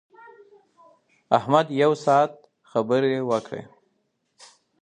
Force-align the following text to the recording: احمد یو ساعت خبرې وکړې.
احمد 1.37 1.67
یو 1.81 1.91
ساعت 2.05 2.33
خبرې 2.71 3.15
وکړې. 3.29 3.61